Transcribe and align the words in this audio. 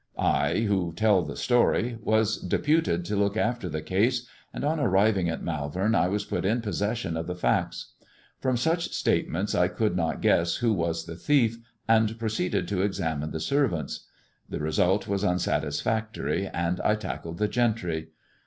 I 0.17 0.61
(who 0.61 0.93
tell 0.95 1.21
the 1.21 1.35
story) 1.35 1.95
wbb 2.03 2.63
puted 2.63 3.03
to 3.05 3.15
look 3.15 3.37
after 3.37 3.69
the 3.69 3.83
case, 3.83 4.25
and 4.51 4.63
on 4.63 4.79
arriving 4.79 5.29
at 5.29 5.43
Malvent^ 5.43 6.09
was 6.09 6.25
put 6.25 6.43
in 6.43 6.59
possession 6.61 7.15
of 7.15 7.27
the 7.27 7.35
facts. 7.35 7.91
From 8.39 8.57
such 8.57 8.89
stal 8.89 9.53
I 9.55 9.67
could 9.67 9.95
not 9.95 10.19
guess 10.23 10.55
who 10.55 10.73
was 10.73 11.05
the 11.05 11.15
thief, 11.15 11.59
and 11.87 12.17
proceeded 12.17 12.71
examine 12.71 13.29
the 13.29 13.39
servants. 13.39 14.07
The 14.49 14.57
result 14.57 15.07
was 15.07 15.23
unsatisfactory, 15.23 16.47
and 16.47 16.81
I 16.83 16.95
tackled 16.95 17.37
the 17.37 17.47
gentry. 17.47 18.07